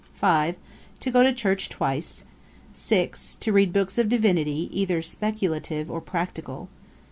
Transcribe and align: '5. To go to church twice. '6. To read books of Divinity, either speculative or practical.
'5. 0.15 0.55
To 1.01 1.11
go 1.11 1.21
to 1.21 1.31
church 1.31 1.69
twice. 1.69 2.23
'6. 2.73 3.35
To 3.39 3.53
read 3.53 3.71
books 3.71 3.99
of 3.99 4.09
Divinity, 4.09 4.67
either 4.71 4.99
speculative 5.03 5.91
or 5.91 6.01
practical. 6.01 6.69